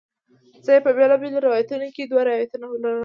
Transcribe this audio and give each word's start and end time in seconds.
زه 0.65 0.71
یې 0.75 0.81
په 0.85 0.91
بیلابیلو 0.97 1.45
روایتونو 1.45 1.87
کې 1.95 2.03
دوه 2.05 2.21
روایتونه 2.29 2.65
لولم. 2.69 2.99